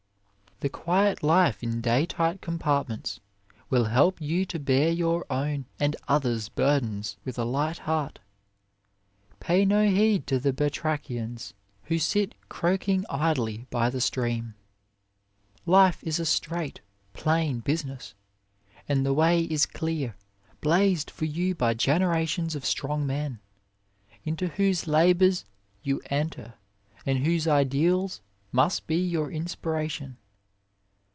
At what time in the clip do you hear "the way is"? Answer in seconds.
19.03-19.65